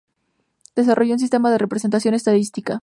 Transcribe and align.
Desarrolló 0.75 1.13
un 1.13 1.19
sistema 1.19 1.51
de 1.51 1.59
representación 1.59 2.15
estadística. 2.15 2.79